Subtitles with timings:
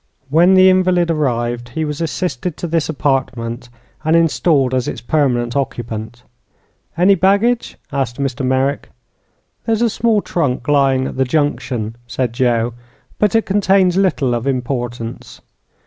[0.31, 3.69] When the invalid arrived, he was assisted to this apartment
[4.03, 6.23] and installed as its permanent occupant.
[6.97, 8.43] "Any baggage?" asked Mr.
[8.43, 8.89] Merrick.
[9.67, 12.73] "There's a small trunk lying at the Junction," said Joe;
[13.19, 15.39] "but it contains little of importance."